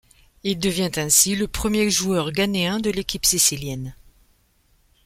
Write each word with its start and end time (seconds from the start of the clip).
Il 0.41 0.57
devient 0.57 0.89
ainsi 0.95 1.35
le 1.35 1.47
premier 1.47 1.91
joueur 1.91 2.31
ghanéen 2.31 2.79
de 2.79 2.89
l'équipe 2.89 3.23
sicilienne. 3.23 3.93